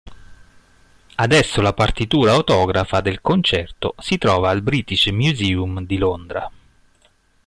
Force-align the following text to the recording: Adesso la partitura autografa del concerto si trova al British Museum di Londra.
Adesso 1.13 1.61
la 1.61 1.73
partitura 1.73 2.31
autografa 2.33 3.01
del 3.01 3.21
concerto 3.21 3.93
si 3.99 4.17
trova 4.17 4.49
al 4.49 4.63
British 4.63 5.05
Museum 5.11 5.85
di 5.85 5.97
Londra. 5.99 6.51